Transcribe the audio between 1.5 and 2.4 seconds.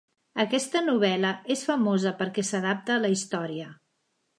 és famosa